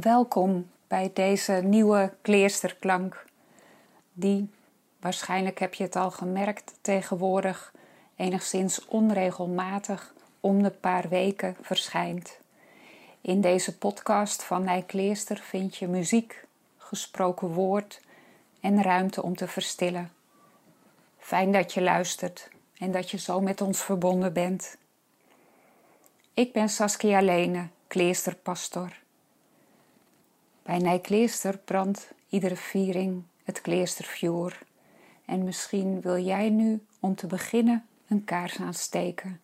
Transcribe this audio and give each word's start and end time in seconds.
Welkom 0.00 0.70
bij 0.88 1.10
deze 1.14 1.52
nieuwe 1.52 2.12
kleersterklank, 2.22 3.24
die, 4.12 4.50
waarschijnlijk 5.00 5.58
heb 5.58 5.74
je 5.74 5.84
het 5.84 5.96
al 5.96 6.10
gemerkt, 6.10 6.74
tegenwoordig 6.80 7.72
enigszins 8.16 8.86
onregelmatig 8.86 10.14
om 10.40 10.62
de 10.62 10.70
paar 10.70 11.08
weken 11.08 11.56
verschijnt. 11.60 12.38
In 13.20 13.40
deze 13.40 13.78
podcast 13.78 14.42
van 14.44 14.64
Nijkleester 14.64 15.36
vind 15.36 15.76
je 15.76 15.88
muziek, 15.88 16.44
gesproken 16.76 17.48
woord 17.48 18.00
en 18.60 18.82
ruimte 18.82 19.22
om 19.22 19.36
te 19.36 19.48
verstillen. 19.48 20.12
Fijn 21.18 21.52
dat 21.52 21.72
je 21.72 21.82
luistert 21.82 22.48
en 22.78 22.92
dat 22.92 23.10
je 23.10 23.18
zo 23.18 23.40
met 23.40 23.60
ons 23.60 23.82
verbonden 23.82 24.32
bent. 24.32 24.76
Ik 26.34 26.52
ben 26.52 26.68
Saskia 26.68 27.20
Lene, 27.20 27.68
kleesterpastor. 27.86 29.02
Bij 30.64 30.78
Nijkleester 30.78 31.58
brandt 31.58 32.12
iedere 32.28 32.56
viering 32.56 33.22
het 33.42 33.60
kleestervuur. 33.60 34.58
En 35.24 35.44
misschien 35.44 36.00
wil 36.00 36.18
jij 36.18 36.50
nu 36.50 36.84
om 37.00 37.14
te 37.14 37.26
beginnen 37.26 37.86
een 38.08 38.24
kaars 38.24 38.60
aansteken. 38.60 39.40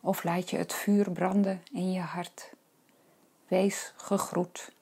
Of 0.00 0.24
laat 0.24 0.50
je 0.50 0.56
het 0.56 0.72
vuur 0.72 1.10
branden 1.10 1.62
in 1.72 1.92
je 1.92 2.00
hart. 2.00 2.50
Wees 3.48 3.92
gegroet. 3.96 4.72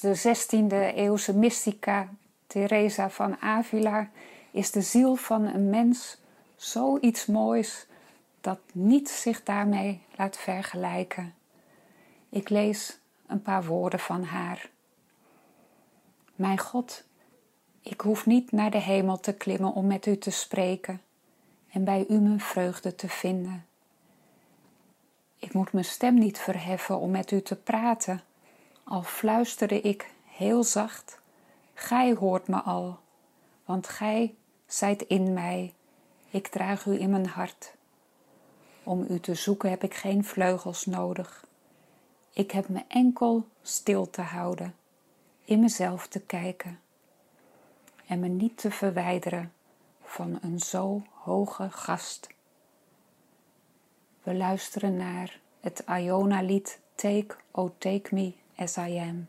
De 0.00 0.18
16e 0.18 0.94
eeuwse 0.94 1.36
mystica 1.36 2.08
Teresa 2.46 3.10
van 3.10 3.36
Avila 3.40 4.10
is 4.50 4.70
de 4.70 4.80
ziel 4.80 5.16
van 5.16 5.44
een 5.44 5.70
mens 5.70 6.18
zoiets 6.56 7.26
moois 7.26 7.86
dat 8.40 8.58
niets 8.72 9.20
zich 9.20 9.42
daarmee 9.42 10.00
laat 10.16 10.36
vergelijken. 10.36 11.34
Ik 12.28 12.48
lees 12.48 12.98
een 13.26 13.42
paar 13.42 13.64
woorden 13.64 14.00
van 14.00 14.24
haar. 14.24 14.70
Mijn 16.34 16.58
God, 16.58 17.04
ik 17.82 18.00
hoef 18.00 18.26
niet 18.26 18.52
naar 18.52 18.70
de 18.70 18.80
hemel 18.80 19.20
te 19.20 19.32
klimmen 19.32 19.72
om 19.72 19.86
met 19.86 20.06
u 20.06 20.18
te 20.18 20.30
spreken 20.30 21.00
en 21.70 21.84
bij 21.84 22.06
u 22.08 22.18
mijn 22.18 22.40
vreugde 22.40 22.94
te 22.94 23.08
vinden. 23.08 23.66
Ik 25.38 25.52
moet 25.52 25.72
mijn 25.72 25.84
stem 25.84 26.14
niet 26.14 26.38
verheffen 26.38 26.98
om 26.98 27.10
met 27.10 27.30
u 27.30 27.42
te 27.42 27.56
praten 27.56 28.22
al 28.84 29.02
fluisterde 29.02 29.80
ik 29.80 30.10
heel 30.24 30.64
zacht, 30.64 31.20
Gij 31.74 32.14
hoort 32.14 32.48
me 32.48 32.60
al, 32.60 32.98
want 33.64 33.88
Gij 33.88 34.34
zijt 34.66 35.02
in 35.02 35.32
mij, 35.32 35.74
ik 36.30 36.48
draag 36.48 36.86
u 36.86 37.00
in 37.00 37.10
mijn 37.10 37.26
hart. 37.26 37.74
Om 38.82 39.06
u 39.08 39.20
te 39.20 39.34
zoeken 39.34 39.70
heb 39.70 39.82
ik 39.82 39.94
geen 39.94 40.24
vleugels 40.24 40.86
nodig. 40.86 41.46
Ik 42.32 42.50
heb 42.50 42.68
me 42.68 42.84
enkel 42.88 43.46
stil 43.62 44.10
te 44.10 44.22
houden, 44.22 44.74
in 45.44 45.60
mezelf 45.60 46.06
te 46.06 46.20
kijken 46.20 46.80
en 48.06 48.20
me 48.20 48.28
niet 48.28 48.56
te 48.56 48.70
verwijderen 48.70 49.52
van 50.02 50.38
een 50.42 50.58
zo 50.58 51.02
hoge 51.10 51.70
gast. 51.70 52.28
We 54.22 54.34
luisteren 54.34 54.96
naar 54.96 55.40
het 55.60 55.84
Iona-lied 55.88 56.80
Take, 56.94 57.36
O 57.50 57.74
Take 57.78 58.14
Me 58.14 58.32
as 58.58 58.78
I 58.78 58.88
am. 58.88 59.28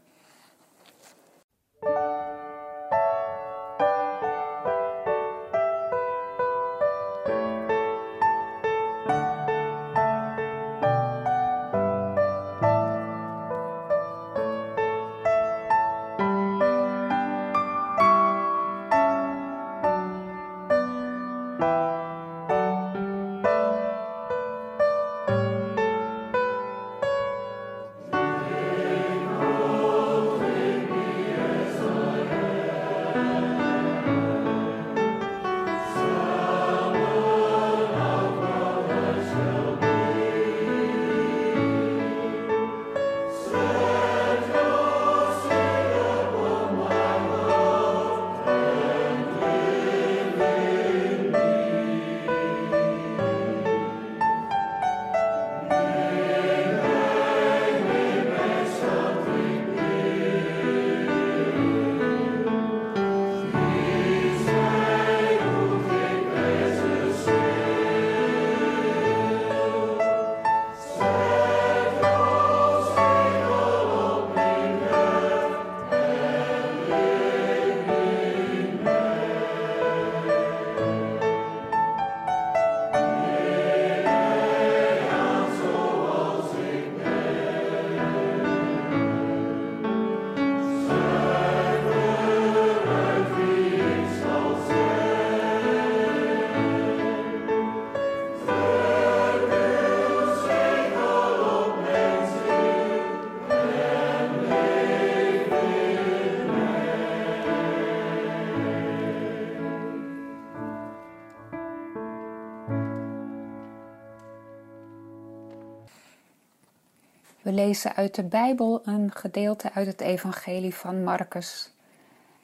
Lezen 117.53 117.95
uit 117.95 118.15
de 118.15 118.23
Bijbel 118.23 118.81
een 118.85 119.11
gedeelte 119.15 119.71
uit 119.73 119.87
het 119.87 120.01
Evangelie 120.01 120.75
van 120.75 121.03
Marcus. 121.03 121.71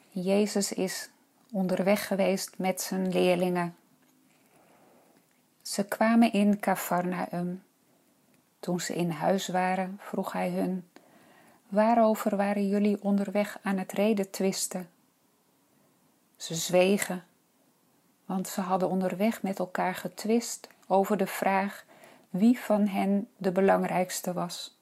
Jezus 0.08 0.72
is 0.72 1.10
onderweg 1.52 2.06
geweest 2.06 2.58
met 2.58 2.80
zijn 2.80 3.08
leerlingen. 3.08 3.76
Ze 5.62 5.84
kwamen 5.84 6.32
in 6.32 6.60
Cafarnaum. 6.60 7.62
Toen 8.60 8.80
ze 8.80 8.94
in 8.94 9.10
huis 9.10 9.48
waren, 9.48 9.98
vroeg 10.00 10.32
hij 10.32 10.50
hun: 10.50 10.88
Waarover 11.68 12.36
waren 12.36 12.68
jullie 12.68 13.02
onderweg 13.02 13.58
aan 13.62 13.78
het 13.78 13.92
reden 13.92 14.30
twisten? 14.30 14.88
Ze 16.36 16.54
zwegen, 16.54 17.24
want 18.24 18.48
ze 18.48 18.60
hadden 18.60 18.88
onderweg 18.88 19.42
met 19.42 19.58
elkaar 19.58 19.94
getwist 19.94 20.68
over 20.86 21.16
de 21.16 21.26
vraag 21.26 21.84
wie 22.30 22.58
van 22.58 22.86
hen 22.86 23.28
de 23.36 23.52
belangrijkste 23.52 24.32
was. 24.32 24.78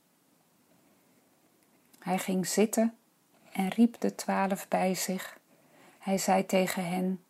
Hij 2.09 2.19
ging 2.19 2.47
zitten 2.47 2.95
en 3.53 3.69
riep 3.69 4.01
de 4.01 4.15
twaalf 4.15 4.69
bij 4.69 4.95
zich. 4.95 5.39
Hij 5.99 6.19
zei 6.19 6.47
tegen 6.47 6.89
hen: 6.89 7.25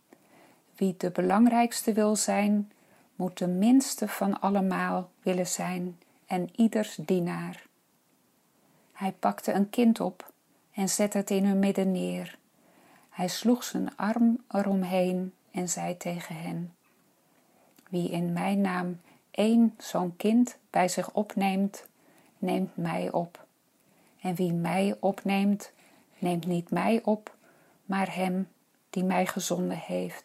Wie 0.77 0.95
de 0.99 1.11
belangrijkste 1.11 1.93
wil 1.93 2.17
zijn, 2.17 2.73
moet 3.17 3.39
de 3.39 3.47
minste 3.47 4.09
van 4.09 4.41
allemaal 4.41 5.11
willen 5.23 5.47
zijn 5.47 5.99
en 6.27 6.49
ieders 6.57 6.95
dienaar. 6.95 7.67
Hij 8.93 9.13
pakte 9.13 9.53
een 9.53 9.71
kind 9.71 10.01
op 10.01 10.33
en 10.73 10.89
zette 10.89 11.19
het 11.19 11.31
in 11.31 11.45
hun 11.45 11.59
midden 11.59 11.93
neer. 11.93 12.39
Hij 13.09 13.29
sloeg 13.29 13.65
zijn 13.65 13.97
arm 13.97 14.45
eromheen 14.49 15.35
en 15.51 15.69
zei 15.69 15.97
tegen 15.97 16.35
hen: 16.35 16.75
Wie 17.91 18.11
in 18.11 18.33
mijn 18.33 18.61
naam 18.61 19.01
één 19.31 19.75
zo'n 19.79 20.17
kind 20.17 20.59
bij 20.71 20.89
zich 20.89 21.13
opneemt, 21.13 21.87
neemt 22.39 22.77
mij 22.77 23.13
op. 23.13 23.47
En 24.21 24.35
wie 24.35 24.53
mij 24.53 24.97
opneemt, 25.01 25.73
neemt 26.19 26.47
niet 26.47 26.71
mij 26.71 27.03
op, 27.05 27.37
maar 27.85 28.15
hem 28.15 28.49
die 28.91 29.05
mij 29.05 29.27
gezonden 29.27 29.79
heeft. 29.79 30.25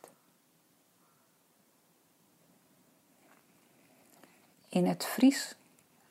In 4.70 4.86
het 4.86 5.06
Fries 5.06 5.56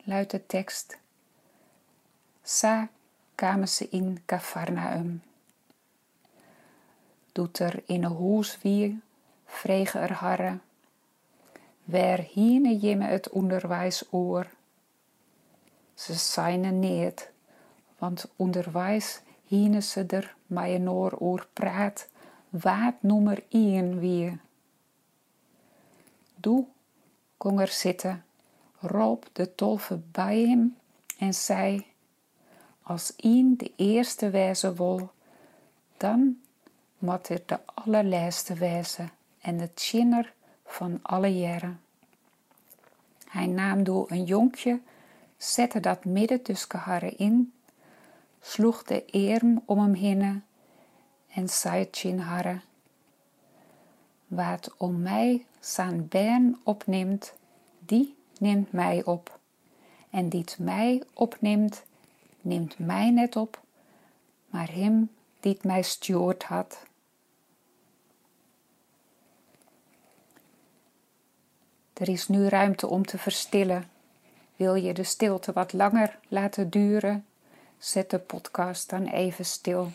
luidt 0.03 0.31
de 0.31 0.45
tekst: 0.45 0.97
Sa 2.43 2.89
kwamen 3.35 3.67
ze 3.67 3.89
in 3.89 4.21
Cafarnaum. 4.25 5.21
Doet 7.31 7.59
er 7.59 7.83
in 7.85 8.03
een 8.03 8.11
hoes 8.11 8.61
wie, 8.61 9.01
vregen 9.45 10.01
er 10.01 10.13
harre, 10.13 10.59
Waar 11.83 12.19
hiene 12.19 12.77
jimme 12.77 13.05
het 13.05 13.29
onderwijs 13.29 14.03
oor. 14.11 14.47
Ze 15.93 16.13
zijn 16.13 16.79
neet, 16.79 17.31
want 18.03 18.31
onderwijs 18.35 19.21
hiene 19.43 19.81
ze 19.81 20.05
er 20.05 20.35
maar 20.45 20.69
een 20.69 20.89
oor 20.89 21.11
oor 21.11 21.47
praat, 21.53 22.07
waard 22.49 23.03
nummer 23.03 23.43
ien 23.49 23.99
wie. 23.99 24.39
Doe, 26.35 26.65
kon 27.37 27.59
er 27.59 27.67
zitten, 27.67 28.23
roop 28.79 29.29
de 29.33 29.55
tolve 29.55 29.99
bij 30.11 30.39
hem 30.39 30.77
en 31.17 31.33
zei, 31.33 31.85
als 32.81 33.13
ien 33.15 33.57
de 33.57 33.71
eerste 33.75 34.29
wezen 34.29 34.75
wil, 34.75 35.11
dan 35.97 36.37
moet 36.97 37.29
er 37.29 37.41
de 37.45 37.59
allerlaatste 37.65 38.53
wezen 38.53 39.09
en 39.41 39.59
het 39.59 39.71
chinner 39.75 40.33
van 40.65 40.99
alle 41.01 41.37
jaren. 41.39 41.79
Hij 43.27 43.47
nam 43.47 43.83
door 43.83 44.11
een 44.11 44.23
jonkje, 44.23 44.79
zette 45.37 45.79
dat 45.79 46.05
midden 46.05 46.41
tussen 46.41 46.79
haar 46.79 47.13
in, 47.17 47.53
sloeg 48.43 48.83
de 48.83 49.05
erm 49.05 49.61
om 49.65 49.79
hem 49.79 49.93
heen 49.93 50.43
en 51.27 51.49
zei 51.49 51.89
in 52.01 52.19
haar: 52.19 52.63
Wat 54.27 54.73
om 54.77 55.01
mij 55.01 55.45
zijn 55.59 56.07
bern 56.07 56.59
opneemt, 56.63 57.33
die 57.79 58.15
neemt 58.39 58.71
mij 58.71 59.03
op. 59.05 59.39
En 60.09 60.29
die 60.29 60.45
mij 60.57 61.03
opneemt, 61.13 61.83
neemt 62.41 62.79
mij 62.79 63.09
net 63.09 63.35
op, 63.35 63.61
maar 64.49 64.71
hem 64.71 65.11
die 65.39 65.57
mij 65.61 65.81
stuurt 65.81 66.43
had. 66.43 66.83
Er 71.93 72.09
is 72.09 72.27
nu 72.27 72.47
ruimte 72.47 72.87
om 72.87 73.05
te 73.05 73.17
verstillen. 73.17 73.89
Wil 74.55 74.75
je 74.75 74.93
de 74.93 75.03
stilte 75.03 75.53
wat 75.53 75.73
langer 75.73 76.19
laten 76.27 76.69
duren? 76.69 77.25
Zet 77.83 78.09
de 78.09 78.19
podcast 78.19 78.89
dan 78.89 79.07
even 79.07 79.45
stil. 79.45 79.91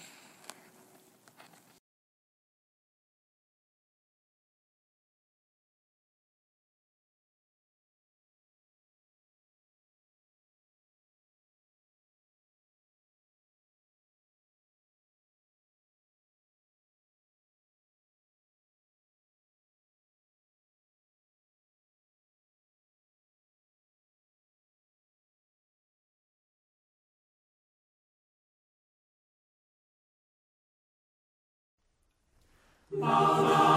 oh 33.00 33.67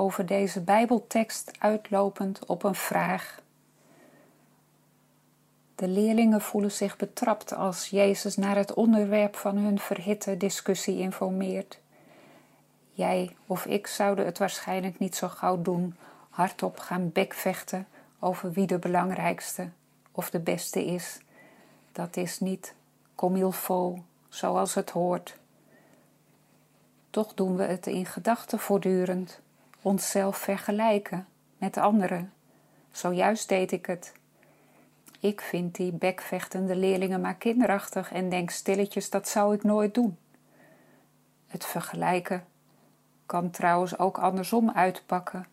over 0.00 0.26
deze 0.26 0.60
Bijbeltekst 0.60 1.52
uitlopend 1.58 2.46
op 2.46 2.62
een 2.62 2.74
vraag. 2.74 3.40
De 5.74 5.88
leerlingen 5.88 6.40
voelen 6.40 6.72
zich 6.72 6.96
betrapt 6.96 7.54
als 7.54 7.88
Jezus 7.88 8.36
naar 8.36 8.56
het 8.56 8.74
onderwerp 8.74 9.36
van 9.36 9.56
hun 9.56 9.78
verhitte 9.78 10.36
discussie 10.36 10.98
informeert. 10.98 11.78
Jij 12.92 13.36
of 13.46 13.66
ik 13.66 13.86
zouden 13.86 14.24
het 14.24 14.38
waarschijnlijk 14.38 14.98
niet 14.98 15.16
zo 15.16 15.28
gauw 15.28 15.62
doen, 15.62 15.96
hardop 16.30 16.78
gaan 16.78 17.12
bekvechten 17.12 17.86
over 18.18 18.52
wie 18.52 18.66
de 18.66 18.78
belangrijkste 18.78 19.68
of 20.12 20.30
de 20.30 20.40
beste 20.40 20.84
is. 20.84 21.18
Dat 21.92 22.16
is 22.16 22.38
niet 22.38 22.74
comme 23.14 23.52
zoals 24.28 24.74
het 24.74 24.90
hoort. 24.90 25.36
Toch 27.10 27.34
doen 27.34 27.56
we 27.56 27.62
het 27.62 27.86
in 27.86 28.06
gedachten 28.06 28.58
voortdurend, 28.58 29.40
onszelf 29.82 30.36
vergelijken 30.36 31.26
met 31.58 31.76
anderen. 31.76 32.32
Zojuist 32.90 33.48
deed 33.48 33.72
ik 33.72 33.86
het. 33.86 34.12
Ik 35.20 35.40
vind 35.40 35.74
die 35.74 35.92
bekvechtende 35.92 36.76
leerlingen 36.76 37.20
maar 37.20 37.34
kinderachtig 37.34 38.12
en 38.12 38.28
denk 38.28 38.50
stilletjes 38.50 39.10
dat 39.10 39.28
zou 39.28 39.54
ik 39.54 39.62
nooit 39.62 39.94
doen. 39.94 40.18
Het 41.46 41.64
vergelijken 41.64 42.44
kan 43.26 43.50
trouwens 43.50 43.98
ook 43.98 44.18
andersom 44.18 44.70
uitpakken. 44.70 45.46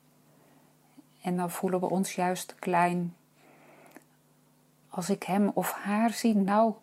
En 1.22 1.38
dan 1.38 1.52
voelen 1.52 1.80
we 1.80 1.90
ons 1.90 2.16
juist 2.16 2.56
klein. 2.60 3.16
Als 4.90 5.10
ik 5.10 5.24
hem 5.24 5.52
of 5.54 5.72
haar 5.72 6.10
zie, 6.10 6.36
nou, 6.36 6.74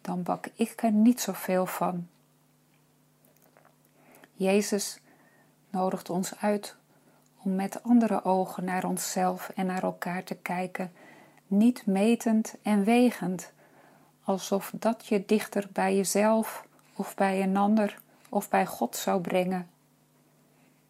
dan 0.00 0.22
bak 0.22 0.46
ik 0.54 0.82
er 0.82 0.92
niet 0.92 1.20
zoveel 1.20 1.66
van. 1.66 2.08
Jezus 4.32 5.00
nodigt 5.70 6.10
ons 6.10 6.36
uit 6.36 6.77
om 7.48 7.54
met 7.54 7.82
andere 7.82 8.24
ogen 8.24 8.64
naar 8.64 8.84
onszelf 8.84 9.50
en 9.54 9.66
naar 9.66 9.82
elkaar 9.82 10.24
te 10.24 10.34
kijken, 10.34 10.92
niet 11.46 11.86
metend 11.86 12.54
en 12.62 12.84
wegend, 12.84 13.52
alsof 14.24 14.72
dat 14.74 15.06
je 15.06 15.24
dichter 15.26 15.68
bij 15.72 15.96
jezelf 15.96 16.66
of 16.96 17.14
bij 17.14 17.42
een 17.42 17.56
ander 17.56 18.00
of 18.28 18.48
bij 18.48 18.66
God 18.66 18.96
zou 18.96 19.20
brengen, 19.20 19.68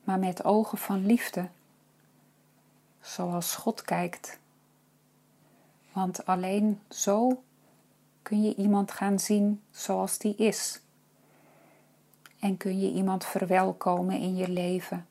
maar 0.05 0.19
met 0.19 0.45
ogen 0.45 0.79
van 0.79 1.07
liefde, 1.07 1.49
zoals 3.01 3.55
God 3.55 3.83
kijkt. 3.83 4.39
Want 5.93 6.27
alleen 6.27 6.81
zo 6.89 7.43
kun 8.23 8.43
je 8.43 8.55
iemand 8.55 8.93
gaan 8.93 9.19
zien 9.19 9.63
zoals 9.71 10.19
die 10.19 10.37
is 10.37 10.81
en 12.39 12.57
kun 12.57 12.81
je 12.81 12.93
iemand 12.93 13.25
verwelkomen 13.25 14.19
in 14.19 14.37
je 14.37 14.49
leven. 14.49 15.07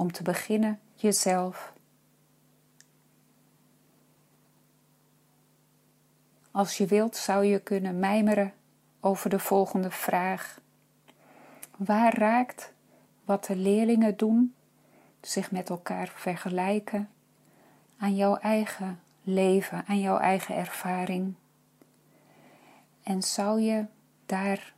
Om 0.00 0.12
te 0.12 0.22
beginnen 0.22 0.80
jezelf. 0.94 1.72
Als 6.50 6.76
je 6.76 6.86
wilt 6.86 7.16
zou 7.16 7.44
je 7.44 7.58
kunnen 7.58 7.98
mijmeren 7.98 8.52
over 9.00 9.30
de 9.30 9.38
volgende 9.38 9.90
vraag. 9.90 10.60
Waar 11.76 12.18
raakt 12.18 12.72
wat 13.24 13.44
de 13.44 13.56
leerlingen 13.56 14.16
doen, 14.16 14.54
zich 15.20 15.50
met 15.50 15.70
elkaar 15.70 16.08
vergelijken, 16.14 17.10
aan 17.98 18.16
jouw 18.16 18.36
eigen 18.36 19.00
leven, 19.22 19.84
aan 19.86 20.00
jouw 20.00 20.18
eigen 20.18 20.54
ervaring? 20.54 21.34
En 23.02 23.22
zou 23.22 23.60
je 23.60 23.84
daar 24.26 24.74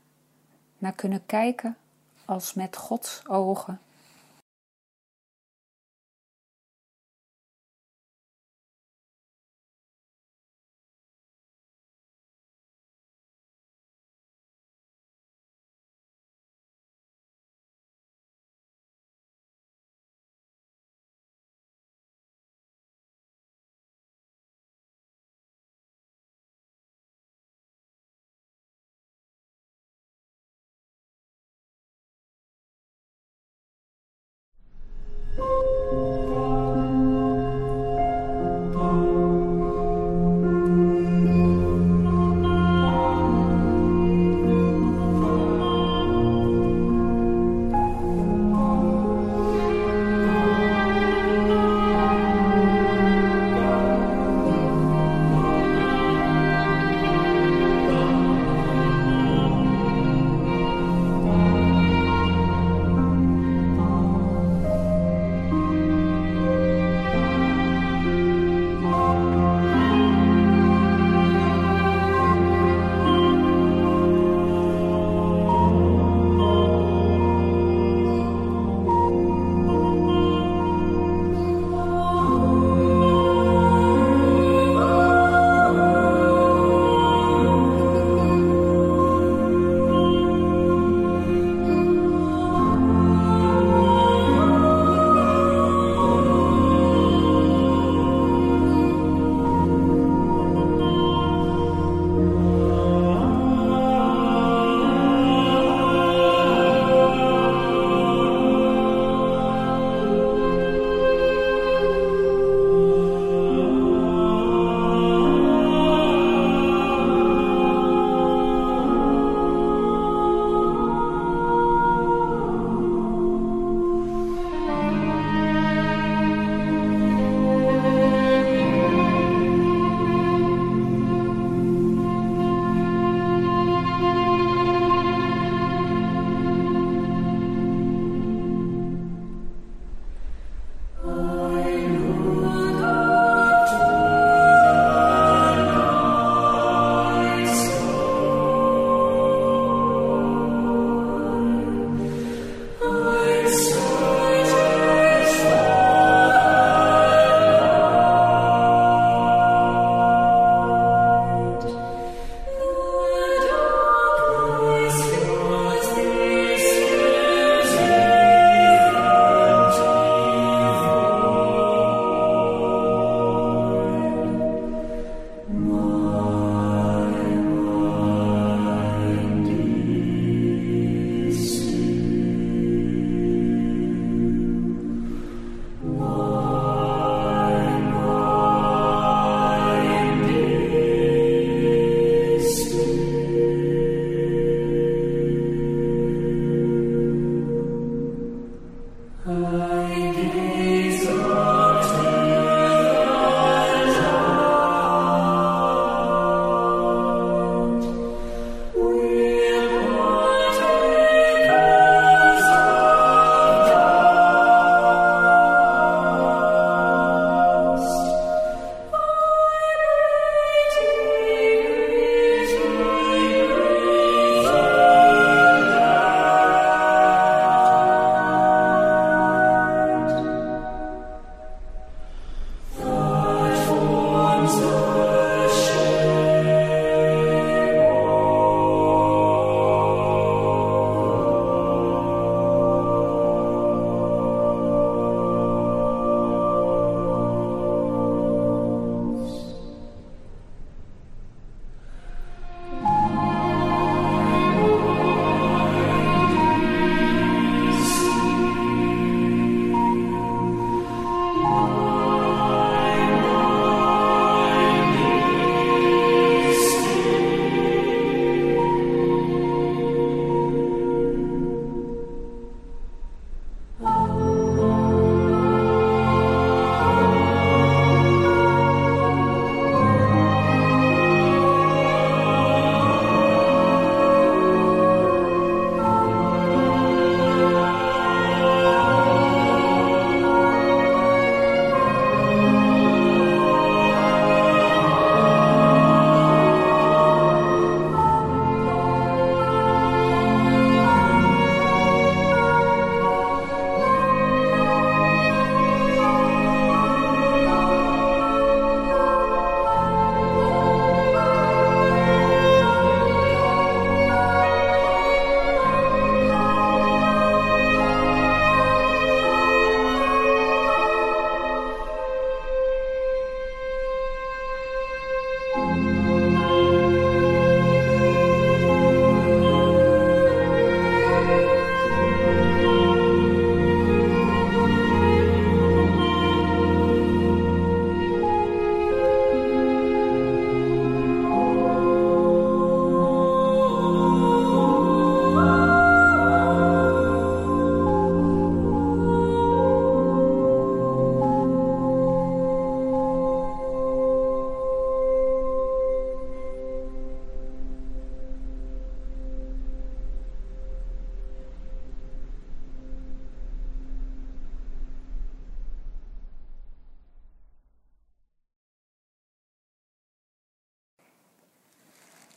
naar 0.78 0.94
kunnen 0.94 1.26
kijken 1.26 1.76
als 2.24 2.54
met 2.54 2.76
Gods 2.76 3.28
ogen. 3.28 3.80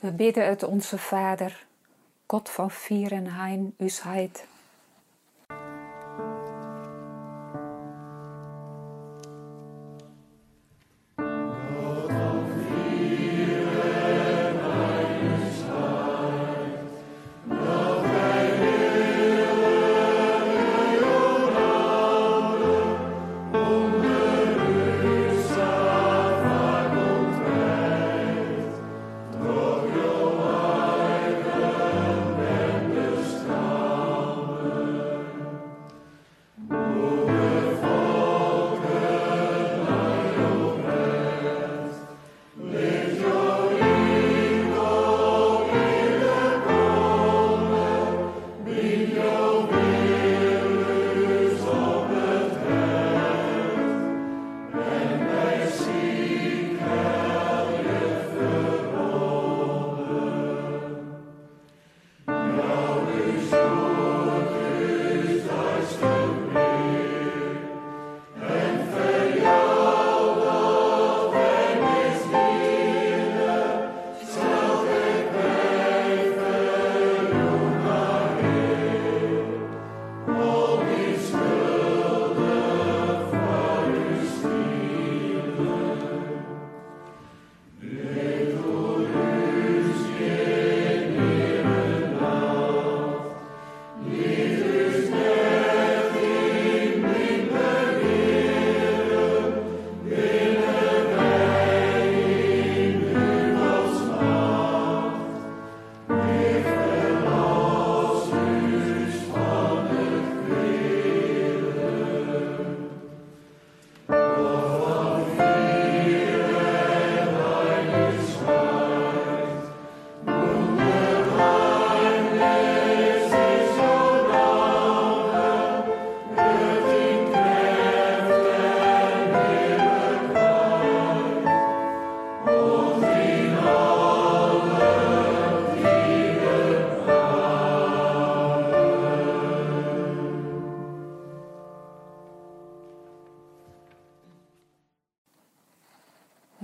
We 0.06 0.12
bidden 0.12 0.48
het 0.48 0.64
onze 0.64 0.98
Vader, 0.98 1.66
God 2.28 2.50
van 2.50 2.72
Vierenheim, 2.72 3.74
Usheid. 3.78 4.48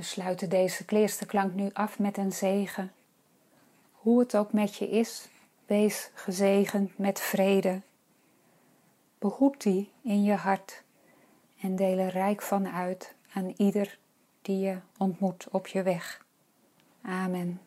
We 0.01 0.07
sluiten 0.07 0.49
deze 0.49 0.85
kleersterklank 0.85 1.53
nu 1.53 1.69
af 1.73 1.99
met 1.99 2.17
een 2.17 2.31
zegen. 2.31 2.91
Hoe 3.91 4.19
het 4.19 4.35
ook 4.35 4.53
met 4.53 4.75
je 4.75 4.89
is, 4.89 5.27
wees 5.65 6.11
gezegend 6.13 6.97
met 6.97 7.19
vrede. 7.19 7.81
Behoed 9.19 9.61
die 9.61 9.91
in 10.03 10.23
je 10.23 10.33
hart 10.33 10.83
en 11.59 11.75
deel 11.75 11.97
er 11.97 12.09
rijk 12.09 12.41
van 12.41 12.67
uit 12.67 13.13
aan 13.33 13.53
ieder 13.57 13.97
die 14.41 14.59
je 14.59 14.77
ontmoet 14.97 15.47
op 15.51 15.67
je 15.67 15.83
weg. 15.83 16.25
Amen. 17.01 17.61